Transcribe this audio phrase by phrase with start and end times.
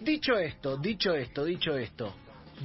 [0.00, 2.12] Dicho esto, dicho esto, dicho esto,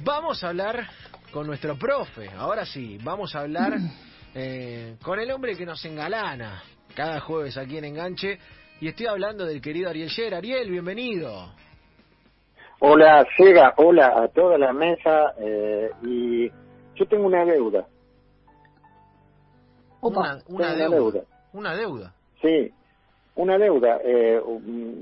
[0.04, 0.86] vamos a hablar
[1.32, 2.28] con nuestro profe.
[2.36, 3.72] Ahora sí, vamos a hablar
[4.34, 6.62] eh, con el hombre que nos engalana
[6.94, 8.38] cada jueves aquí en Enganche.
[8.80, 10.34] Y estoy hablando del querido Ariel Yer.
[10.34, 11.52] Ariel, bienvenido.
[12.80, 15.34] Hola, Sega, hola a toda la mesa.
[15.38, 16.50] Eh, y
[16.96, 17.86] yo tengo una deuda.
[20.02, 21.22] Una, una deuda.
[21.52, 22.12] Una deuda.
[22.42, 22.72] Sí,
[23.36, 24.00] una deuda.
[24.04, 24.40] Eh,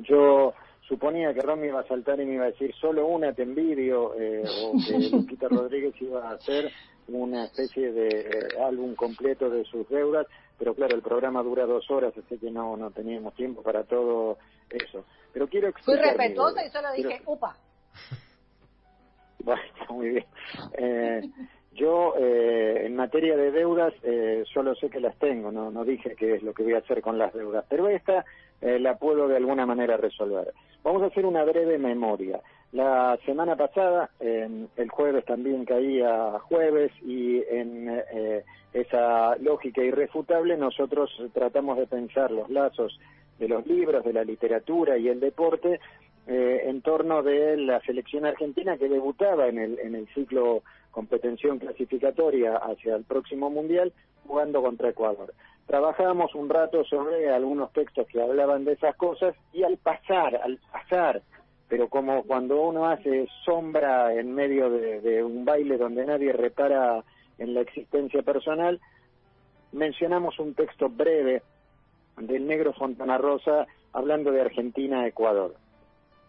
[0.02, 0.54] yo
[0.90, 4.12] suponía que Romy iba a saltar y me iba a decir solo una te envidio,
[4.18, 6.70] eh, o que Luquita Rodríguez iba a hacer
[7.08, 10.26] una especie de eh, álbum completo de sus deudas,
[10.58, 14.36] pero claro, el programa dura dos horas, así que no, no teníamos tiempo para todo
[14.68, 15.04] eso.
[15.32, 16.66] Pero quiero Fui explicar respetuosa deuda.
[16.66, 17.56] y solo Quiero- dije, upa.
[19.42, 20.26] Bueno, está muy bien.
[20.74, 21.22] Eh,
[21.72, 26.14] yo, eh, en materia de deudas, eh, solo sé que las tengo, no, no dije
[26.14, 28.24] qué es lo que voy a hacer con las deudas, pero esta
[28.60, 30.52] eh, la puedo de alguna manera resolver.
[30.82, 32.40] Vamos a hacer una breve memoria.
[32.72, 40.56] La semana pasada, eh, el jueves también caía jueves y en eh, esa lógica irrefutable
[40.56, 42.98] nosotros tratamos de pensar los lazos
[43.40, 45.80] de los libros, de la literatura y el deporte
[46.26, 51.50] eh, en torno de la selección argentina que debutaba en el, en el ciclo competencia
[51.58, 53.92] clasificatoria hacia el próximo mundial
[54.26, 55.32] jugando contra Ecuador.
[55.70, 60.58] Trabajábamos un rato sobre algunos textos que hablaban de esas cosas y al pasar, al
[60.72, 61.22] pasar,
[61.68, 67.04] pero como cuando uno hace sombra en medio de, de un baile donde nadie repara
[67.38, 68.80] en la existencia personal,
[69.70, 71.44] mencionamos un texto breve
[72.16, 75.54] del negro Fontana Rosa hablando de Argentina-Ecuador.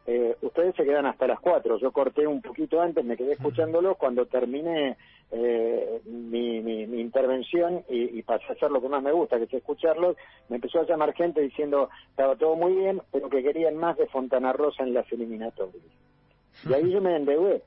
[0.07, 1.77] Eh, ustedes se quedan hasta las 4.
[1.77, 3.95] Yo corté un poquito antes, me quedé escuchándolo.
[3.95, 4.97] Cuando terminé
[5.31, 9.38] eh, mi, mi, mi intervención y, y pasé a hacer lo que más me gusta,
[9.38, 10.17] que es escucharlos,
[10.49, 14.07] me empezó a llamar gente diciendo estaba todo muy bien, pero que querían más de
[14.07, 15.83] Fontana Rosa en las eliminatorias.
[16.67, 17.63] Y ahí yo me endeudé.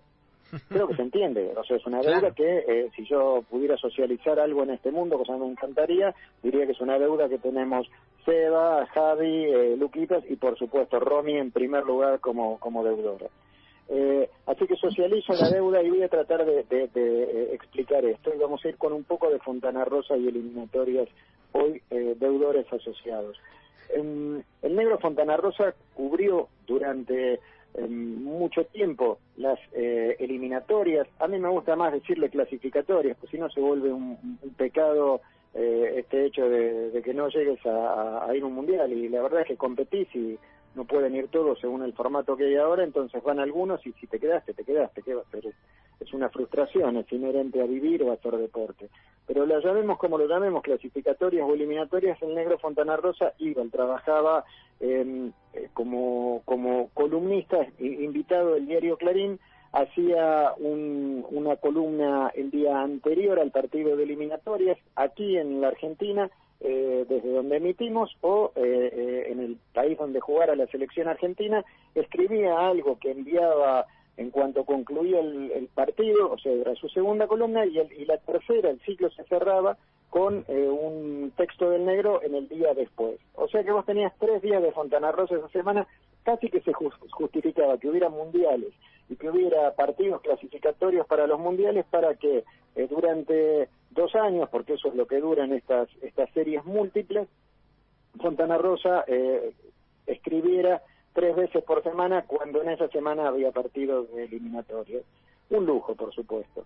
[0.69, 1.53] Creo que se entiende.
[1.57, 2.35] O sea, es una deuda Claro.
[2.35, 6.67] que eh, si yo pudiera socializar algo en este mundo, cosa que me encantaría, diría
[6.67, 7.89] que es una deuda que tenemos
[8.25, 13.27] Seba, Javi, eh, Luquitas y por supuesto Romy en primer lugar como, como deudora.
[13.89, 18.05] Eh, así que socializo la deuda y voy a tratar de, de- de, eh, explicar
[18.05, 18.33] esto.
[18.35, 21.09] Y vamos a ir con un poco de Fontana Rosa y eliminatorias
[21.53, 23.37] hoy eh, deudores asociados.
[23.95, 24.43] El
[24.75, 27.39] negro Fontana Rosa cubrió durante
[27.89, 31.07] mucho tiempo las eh, eliminatorias.
[31.19, 35.21] A mí me gusta más decirle clasificatorias, pues si no se vuelve un, pecado
[35.55, 38.93] eh, este hecho de, que no llegues a, ir a un mundial.
[38.93, 40.39] Y la verdad es que competís y
[40.75, 44.07] no pueden ir todos según el formato que hay ahora, entonces van algunos y si
[44.07, 45.53] te quedaste, te quedaste, ¿qué va a hacer?
[46.01, 48.89] Es, una frustración, es inherente a vivir o a hacer deporte.
[49.27, 53.71] Pero lo llamemos como lo llamemos, clasificatorias o eliminatorias, el negro Fontana Rosa iba, él
[53.71, 54.45] trabajaba
[54.85, 59.39] eh, eh, como, como columnista, invitado del diario Clarín,
[59.73, 66.31] hacía un- una columna el día anterior al partido de eliminatorias aquí en la Argentina,
[66.61, 71.65] eh, desde donde emitimos, o eh, eh, en el país donde jugara la selección argentina,
[71.95, 73.87] escribía algo que enviaba
[74.17, 78.05] en cuanto concluía el, el partido, o sea, era su segunda columna, y, el- y
[78.05, 79.77] la tercera, el ciclo se cerraba
[80.11, 83.19] con eh, un texto del negro en el día después.
[83.35, 85.87] O sea que vos tenías tres días de Fontana Rosa esa semana,
[86.23, 88.73] casi que se jus- justificaba que hubiera mundiales
[89.09, 92.45] y que hubiera partidos clasificatorios para los mundiales para que
[92.77, 97.27] eh, durante dos años, porque eso es lo que duran estas, estas series múltiples,
[98.21, 99.53] Fontana Rosa eh,
[100.07, 100.81] escribiera
[101.15, 105.05] tres veces por semana cuando en esa semana había partidos de eliminatorios.
[105.51, 106.65] Un lujo, por supuesto.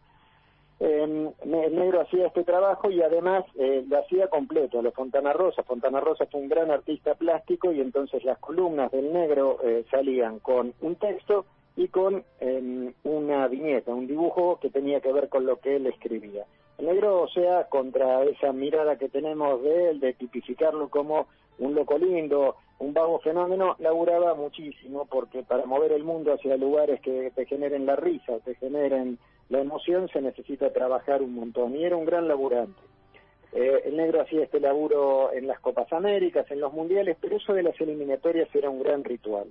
[0.80, 5.62] Eh, el negro hacía este trabajo y además eh, lo hacía completo, lo Fontana Rosa.
[5.62, 10.38] Fontana Rosa fue un gran artista plástico y entonces las columnas del negro eh, salían
[10.38, 11.44] con un texto
[11.76, 15.86] y con eh, una viñeta, un dibujo que tenía que ver con lo que él
[15.86, 16.44] escribía.
[16.78, 21.26] El negro, o sea, contra esa mirada que tenemos de él, de tipificarlo como
[21.58, 27.00] un loco lindo, un vago fenómeno, laburaba muchísimo porque para mover el mundo hacia lugares
[27.00, 29.18] que te generen la risa, te generen
[29.48, 31.74] la emoción, se necesita trabajar un montón.
[31.74, 32.80] Y era un gran laburante.
[33.52, 37.54] Eh, el negro hacía este laburo en las Copas Américas, en los Mundiales, pero eso
[37.54, 39.48] de las eliminatorias era un gran ritual.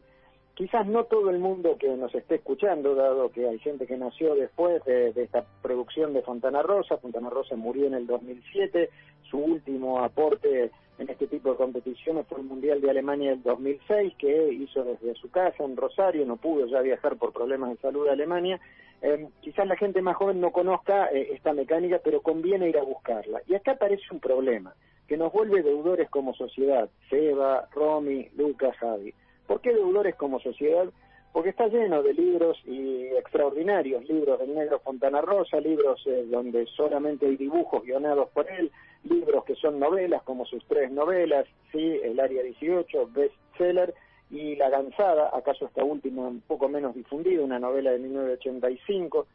[0.57, 4.33] Quizás no todo el mundo que nos esté escuchando, dado que hay gente que nació
[4.33, 8.89] después de, esta producción de Fontana Rosa, Fontana Rosa murió en el 2007,
[9.30, 14.15] su último aporte en este tipo de competiciones fue el Mundial de Alemania del 2006,
[14.18, 18.07] que hizo desde su casa en Rosario, no pudo ya viajar por problemas de salud
[18.07, 18.59] a Alemania.
[19.04, 22.83] Eh, quizás la gente más joven no conozca eh, esta mecánica, pero conviene ir a
[22.83, 23.44] buscarla.
[23.45, 24.74] Y acá aparece un problema
[25.07, 29.13] que nos vuelve deudores como sociedad, Seba, Romy, Lucas, Javi.
[29.48, 30.86] ¿Por qué deudores como sociedad?
[31.34, 36.66] Porque, está lleno de libros y extraordinarios libros del negro Fontana Rosa, libros eh, donde
[36.76, 38.72] solamente hay dibujos guionados por él,
[39.04, 43.94] libros que son novelas, como sus tres novelas, sí, El Área 18, bestseller,
[44.30, 49.28] y La Gansada, acaso esta última un poco menos difundida, una novela de 1985,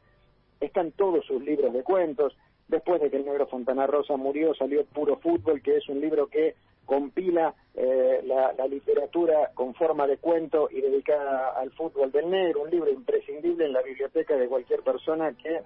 [0.61, 2.37] están todos sus libros de cuentos,
[2.69, 6.27] después de que el negro Fontana Rosa murió salió Puro Fútbol, que es un libro
[6.27, 12.63] que compila eh, la, literatura con forma de cuento y dedicada al fútbol del negro,
[12.63, 15.63] un libro imprescindible en la biblioteca de cualquier persona que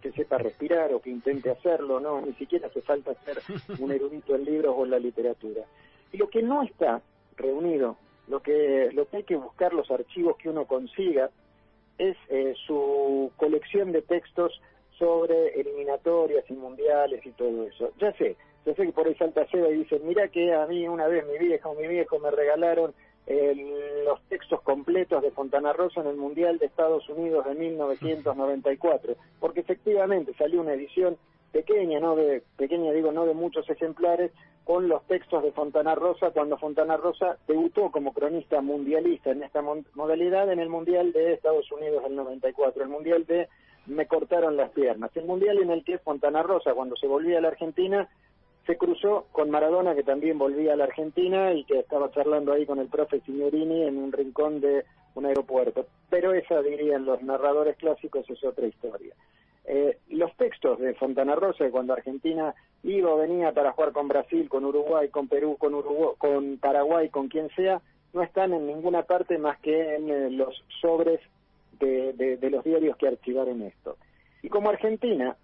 [0.00, 3.38] que sepa respirar o que intente hacerlo, no, ni siquiera hace falta ser
[3.78, 5.62] un erudito en libros o en la literatura.
[6.12, 7.02] Y lo que no está
[7.36, 7.96] reunido,
[8.26, 11.30] lo que, lo que hay que buscar, los archivos que uno consiga,
[11.98, 14.60] es eh, su colección de textos
[14.98, 17.92] sobre eliminatorias y mundiales y todo eso.
[17.98, 18.36] Ya sé,
[18.66, 21.26] ya sé que por ahí salta seda y dice, mira que a mí una vez
[21.26, 22.92] mi vieja o mi viejo me regalaron
[24.04, 29.60] los textos completos de Fontana Rosa en el Mundial de Estados Unidos de 1994, porque
[29.60, 31.16] efectivamente salió una edición
[31.52, 34.32] pequeña, no de pequeña digo, no de muchos ejemplares,
[34.64, 39.62] con los textos de Fontana Rosa cuando Fontana Rosa debutó como cronista mundialista en esta
[39.94, 43.48] modalidad en el Mundial de Estados Unidos del 94, el Mundial de
[43.86, 47.40] me cortaron las piernas, el Mundial en el que Fontana Rosa cuando se volvía a
[47.40, 48.08] la Argentina
[48.70, 52.64] se cruzó con Maradona, que también volvía a la Argentina y que estaba charlando ahí
[52.66, 54.84] con el profe Signorini en un rincón de
[55.16, 55.86] un aeropuerto.
[56.08, 59.12] Pero esa, dirían los narradores clásicos, es otra historia.
[59.64, 64.48] Eh, los textos de Fontana Rosa, cuando Argentina iba o venía para jugar con Brasil,
[64.48, 67.80] con Uruguay, con Perú, con, Uruguay, con Paraguay, con quien sea,
[68.12, 71.18] no están en ninguna parte más que en eh, los sobres
[71.80, 73.96] de los diarios que archivaron esto.
[74.42, 75.34] Y como Argentina,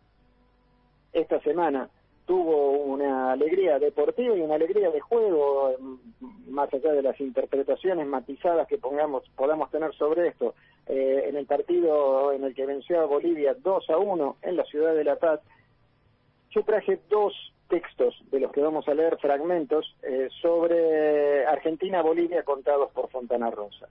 [1.13, 1.91] esta semana
[2.27, 8.07] tuvo una alegría deportiva y una alegría de juego, mm, más allá de las interpretaciones
[8.07, 10.55] matizadas que pongamos, podamos tener sobre esto,
[10.87, 14.65] eh, en el partido en el que venció a Bolivia 2 a 1 en la
[14.65, 15.41] ciudad de La Paz,
[16.51, 17.33] yo traje dos
[17.69, 23.89] textos de los que vamos a leer fragmentos eh, sobre Argentina-Bolivia contados por Fontana Rosa.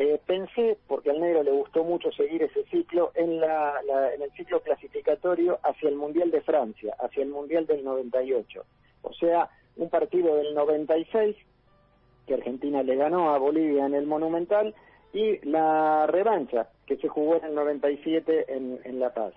[0.00, 3.80] Eh, pensé, porque al negro le gustó mucho seguir ese ciclo, en, la,
[4.14, 8.64] en el ciclo clasificatorio hacia el Mundial de Francia, hacia el Mundial del 98.
[9.02, 11.34] O sea, un partido del 96
[12.28, 14.72] que Argentina le ganó a Bolivia en el Monumental
[15.12, 19.34] y la revancha que se jugó en el 97 en, en La Paz.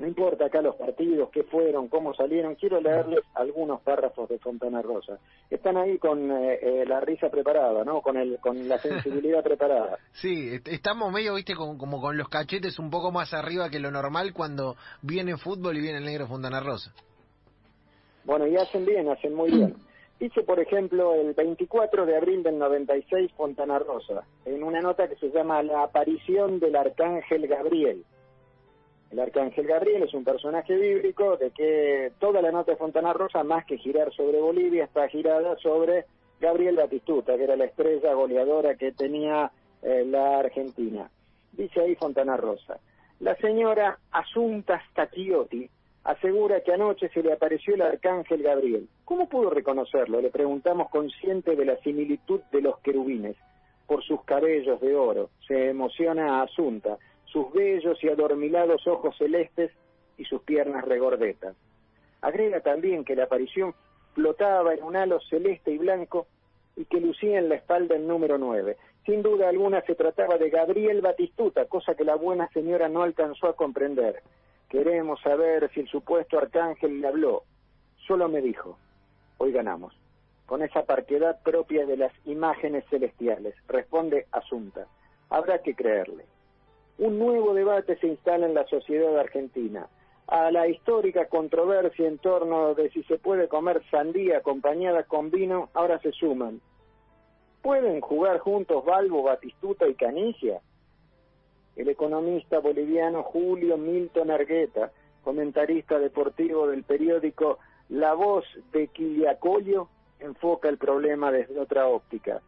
[0.00, 4.80] No importa acá los partidos, qué fueron, cómo salieron, quiero leerles algunos párrafos de Fontana
[4.80, 5.18] Rosa.
[5.50, 8.00] Están ahí con eh, eh, la risa preparada, ¿no?
[8.00, 9.98] Con, el, con la sensibilidad preparada.
[10.12, 13.90] Sí, estamos medio, viste, como, como con los cachetes un poco más arriba que lo
[13.90, 16.94] normal cuando viene fútbol y viene el negro Fontana Rosa.
[18.24, 19.74] Bueno, y hacen bien, hacen muy bien.
[20.18, 25.16] Dice, por ejemplo, el 24 de abril del 96, Fontana Rosa, en una nota que
[25.16, 28.02] se llama La aparición del arcángel Gabriel.
[29.10, 33.42] El arcángel Gabriel es un personaje bíblico de que toda la nota de Fontana Rosa,
[33.42, 36.04] más que girar sobre Bolivia, está girada sobre
[36.40, 39.50] Gabriel Batistuta, que era la estrella goleadora que tenía
[39.82, 41.10] eh, la Argentina.
[41.52, 42.78] Dice ahí Fontana Rosa,
[43.18, 45.68] la señora Asunta Stacchiotti
[46.04, 48.88] asegura que anoche se le apareció el arcángel Gabriel.
[49.04, 50.20] ¿Cómo pudo reconocerlo?
[50.20, 53.36] Le preguntamos consciente de la similitud de los querubines
[53.86, 55.30] por sus cabellos de oro.
[55.46, 56.96] Se emociona Asunta
[57.32, 59.70] sus bellos y adormilados ojos celestes
[60.16, 61.56] y sus piernas regordetas.
[62.20, 63.74] Agrega también que la aparición
[64.14, 66.26] flotaba en un halo celeste y blanco
[66.76, 68.76] y que lucía en la espalda el número nueve.
[69.06, 73.48] Sin duda alguna se trataba de Gabriel Batistuta, cosa que la buena señora no alcanzó
[73.48, 74.22] a comprender.
[74.68, 77.44] Queremos saber si el supuesto arcángel le habló.
[78.06, 78.78] Solo me dijo,
[79.38, 79.94] hoy ganamos,
[80.46, 84.86] con esa parquedad propia de las imágenes celestiales, responde Asunta.
[85.30, 86.24] Habrá que creerle
[87.00, 89.88] un nuevo debate se instala en la sociedad argentina.
[90.26, 95.70] A la histórica controversia en torno de si se puede comer sandía acompañada con vino,
[95.72, 96.60] ahora se suman.
[97.62, 100.60] ¿Pueden jugar juntos Balbo, Batistuta y Canigia?
[101.74, 104.92] El economista boliviano Julio Milton Argueta,
[105.24, 109.88] comentarista deportivo del periódico La Voz de Quiliacollo,
[110.18, 112.42] enfoca el problema desde otra óptica.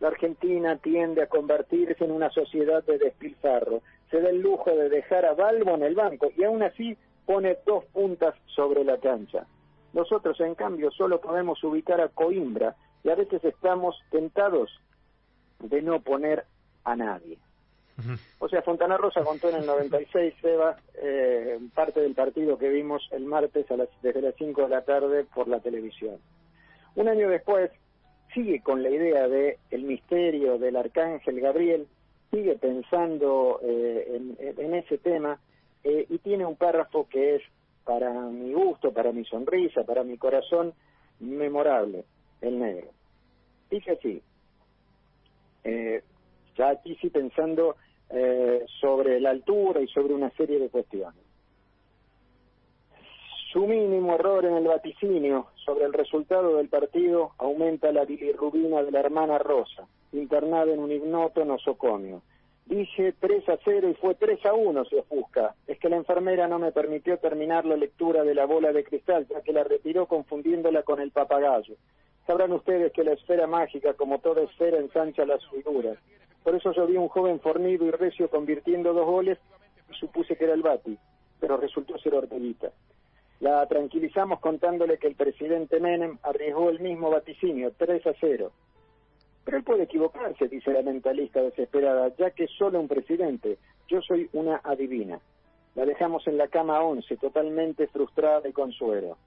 [0.00, 3.80] La Argentina tiende a convertirse en una sociedad de despilfarro
[4.10, 6.96] se da el lujo de dejar a Balbo en el banco y aún así
[7.26, 9.46] pone dos puntas sobre la cancha.
[9.92, 14.70] Nosotros, en cambio, solo podemos ubicar a Coimbra y a veces estamos tentados
[15.60, 16.44] de no poner
[16.84, 17.38] a nadie.
[18.40, 23.08] O sea, Fontana Rosa contó en el 96, Seba, eh, parte del partido que vimos
[23.12, 26.16] el martes a las, desde las 5 de la tarde por la televisión.
[26.96, 27.70] Un año después,
[28.34, 31.86] sigue con la idea de el misterio del arcángel Gabriel
[32.34, 34.20] sigue pensando eh,
[34.56, 35.38] en, ese tema
[35.84, 37.42] eh, y tiene un párrafo que es
[37.84, 40.72] para mi gusto, para mi sonrisa, para mi corazón,
[41.20, 42.04] memorable,
[42.40, 42.88] el negro.
[43.70, 44.20] Dice así,
[45.62, 46.02] eh,
[46.56, 47.76] ya aquí sí pensando
[48.80, 51.23] sobre la altura y sobre una serie de cuestiones.
[53.54, 58.90] Su mínimo error en el vaticinio sobre el resultado del partido aumenta la bilirrubina de
[58.90, 62.22] la hermana Rosa, internada en un ignoto nosocomio.
[62.66, 65.54] Dije 3 a 0 y fue 3 a 1, se ofusca.
[65.68, 69.24] Es que la enfermera no me permitió terminar la lectura de la bola de cristal,
[69.28, 71.76] ya que la retiró confundiéndola con el papagayo.
[72.26, 75.96] Sabrán ustedes que la esfera mágica, como toda esfera, ensancha las figuras.
[76.42, 79.38] Por eso yo vi un joven fornido y recio convirtiendo dos goles
[79.88, 80.98] y supuse que era el Bati,
[81.38, 82.72] pero resultó ser Orteguita.
[83.40, 88.52] La tranquilizamos contándole que el presidente Menem arriesgó el mismo vaticinio, 3 a 0.
[89.44, 94.28] Pero él puede equivocarse, dice la mentalista desesperada, ya que solo un presidente, yo soy
[94.32, 95.20] una adivina.
[95.74, 99.18] La dejamos en la cama 11, totalmente frustrada y con suero.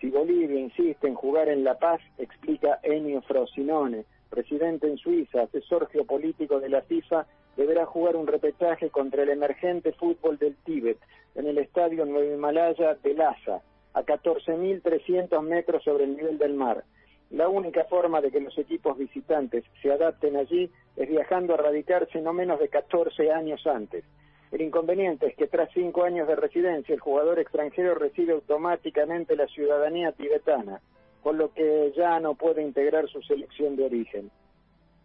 [0.00, 5.88] Si Bolivia insiste en jugar en La Paz, explica Ennio Frosinone, presidente en Suiza, asesor
[5.90, 10.98] geopolítico de la FIFA, deberá jugar un repechaje contra el emergente fútbol del Tíbet
[11.34, 13.60] en el estadio Nueva Himalaya de Lhasa,
[13.92, 16.84] a 14.300 metros sobre el nivel del mar.
[17.30, 22.20] La única forma de que los equipos visitantes se adapten allí es viajando a radicarse
[22.20, 24.04] no menos de 14 años antes.
[24.50, 29.46] El inconveniente es que tras cinco años de residencia el jugador extranjero recibe automáticamente la
[29.46, 30.80] ciudadanía tibetana,
[31.22, 34.30] con lo que ya no puede integrar su selección de origen.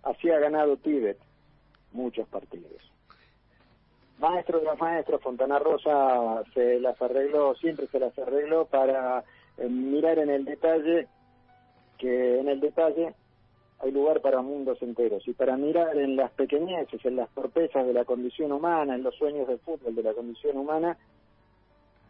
[0.03, 1.17] Así ha ganado Tíbet
[1.91, 2.81] muchos partidos
[4.19, 9.23] maestro de los maestros, Fontana Rosa se las arregló, siempre se las arregló para
[9.57, 11.07] eh, mirar en el detalle,
[11.97, 13.13] que en el detalle
[13.79, 17.93] hay lugar para mundos enteros, y para mirar en las pequeñeces, en las torpezas de
[17.93, 20.97] la condición humana, en los sueños del fútbol de la condición humana,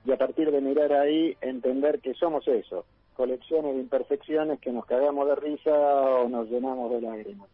[0.05, 2.85] y a partir de mirar ahí entender que somos eso,
[3.15, 7.49] colecciones de imperfecciones que nos cagamos de risa o nos llenamos de lágrimas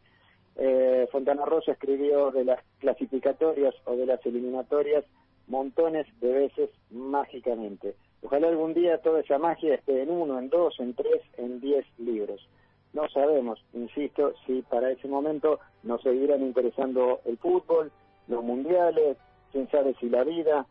[0.56, 5.06] eh, Fontana Rosa escribió de las clasificatorias o de las eliminatorias
[5.48, 7.96] montones de veces mágicamente.
[8.22, 11.86] Ojalá algún día toda esa magia esté en uno, en dos, en tres, en diez
[11.98, 12.48] libros.
[12.94, 17.92] No sabemos, insisto, si para ese momento nos seguirán interesando el fútbol,
[18.28, 19.18] los mundiales,
[19.52, 20.66] quién sabe si la vida,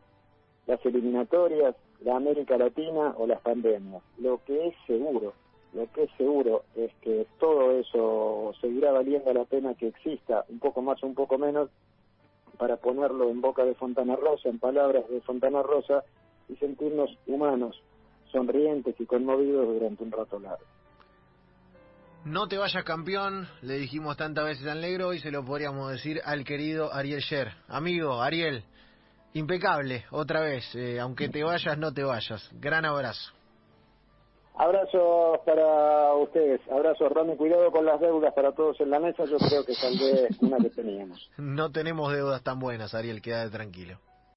[0.66, 4.02] las eliminatorias, la América Latina o las pandemias.
[4.18, 5.34] Lo que es seguro
[5.72, 10.58] lo que es seguro es que todo eso seguirá valiendo la pena que exista, un
[10.58, 11.70] poco más o un poco menos,
[12.58, 16.02] para ponerlo en boca de Fontana Rosa, en palabras de Fontana Rosa,
[16.48, 17.80] y sentirnos humanos,
[18.32, 20.64] sonrientes y conmovidos durante un rato largo.
[22.24, 26.20] No te vayas campeón, le dijimos tantas veces al negro y se lo podríamos decir
[26.24, 27.52] al querido Ariel Sher.
[27.68, 28.64] Amigo, Ariel,
[29.34, 32.50] impecable, otra vez, eh, aunque te vayas, no te vayas.
[32.54, 33.32] Gran abrazo.
[34.56, 39.38] Abrazos para ustedes, abrazos Rami, cuidado con las deudas para todos en la mesa, yo
[39.38, 41.30] creo que saldré una que teníamos.
[41.38, 43.98] No tenemos deudas tan buenas, Ariel, quédate tranquilo.